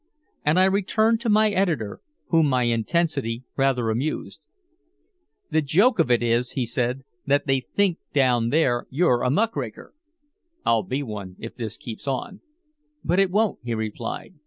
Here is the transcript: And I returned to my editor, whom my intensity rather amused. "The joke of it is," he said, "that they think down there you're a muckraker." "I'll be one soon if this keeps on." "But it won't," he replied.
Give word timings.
And 0.43 0.59
I 0.59 0.63
returned 0.65 1.21
to 1.21 1.29
my 1.29 1.51
editor, 1.51 2.01
whom 2.29 2.47
my 2.47 2.63
intensity 2.63 3.43
rather 3.55 3.91
amused. 3.91 4.47
"The 5.51 5.61
joke 5.61 5.99
of 5.99 6.09
it 6.09 6.23
is," 6.23 6.53
he 6.53 6.65
said, 6.65 7.03
"that 7.27 7.45
they 7.45 7.59
think 7.59 7.99
down 8.11 8.49
there 8.49 8.87
you're 8.89 9.21
a 9.21 9.29
muckraker." 9.29 9.93
"I'll 10.65 10.81
be 10.81 11.03
one 11.03 11.35
soon 11.35 11.43
if 11.45 11.53
this 11.53 11.77
keeps 11.77 12.07
on." 12.07 12.41
"But 13.03 13.19
it 13.19 13.29
won't," 13.29 13.59
he 13.63 13.75
replied. 13.75 14.33